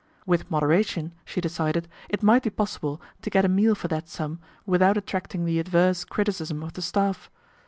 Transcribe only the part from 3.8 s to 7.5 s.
that sum without attracting the adverse criticism of the staff.